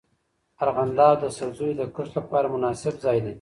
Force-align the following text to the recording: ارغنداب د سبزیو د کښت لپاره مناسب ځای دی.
ارغنداب 0.63 1.15
د 1.21 1.25
سبزیو 1.37 1.77
د 1.77 1.83
کښت 1.95 2.11
لپاره 2.19 2.51
مناسب 2.55 2.93
ځای 3.03 3.17
دی. 3.25 3.29